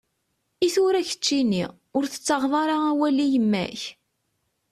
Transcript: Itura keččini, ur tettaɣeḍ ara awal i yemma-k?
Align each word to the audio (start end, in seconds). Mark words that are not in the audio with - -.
Itura 0.67 1.01
keččini, 1.09 1.65
ur 1.97 2.03
tettaɣeḍ 2.07 2.53
ara 2.63 2.75
awal 2.91 3.17
i 3.25 3.27
yemma-k? 3.33 3.81